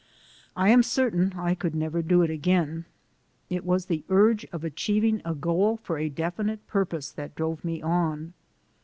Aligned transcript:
I 0.55 0.69
am 0.69 0.81
certain 0.81 1.31
I 1.33 1.53
could 1.53 1.75
never 1.75 2.01
do 2.01 2.23
it 2.23 2.31
again! 2.31 2.85
It 3.51 3.63
was 3.63 3.85
the 3.85 4.03
urge 4.09 4.45
of 4.45 4.63
achieving 4.63 5.21
a 5.23 5.35
goal 5.35 5.77
for 5.77 5.99
a 5.99 6.09
definite 6.09 6.65
purpose 6.65 7.11
that 7.11 7.35
drove 7.35 7.63
me 7.63 7.83
on. 7.83 8.33